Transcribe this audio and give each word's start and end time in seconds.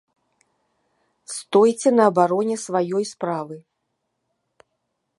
Стойце 1.35 1.89
на 1.99 2.03
абароне 2.13 2.55
сваёй 2.65 3.05
справы! 3.13 3.57